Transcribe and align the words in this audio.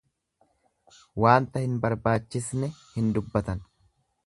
Waanta 1.25 1.63
hin 1.67 1.77
barbaachisne 1.85 2.73
hin 2.81 3.15
dubbatan. 3.19 3.65